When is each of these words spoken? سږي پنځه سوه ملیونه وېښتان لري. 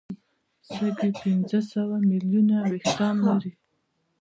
سږي 0.69 0.91
پنځه 1.23 1.59
سوه 1.71 1.95
ملیونه 2.09 2.55
وېښتان 2.71 3.15
لري. 3.27 3.53